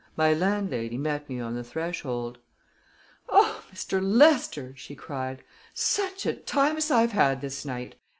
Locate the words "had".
7.11-7.41